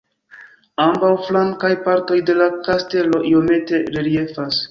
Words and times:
Ambaŭ 0.85 1.11
flankaj 1.27 1.71
partoj 1.89 2.17
de 2.31 2.37
la 2.39 2.49
kastelo 2.69 3.23
iomete 3.35 3.85
reliefas. 3.97 4.59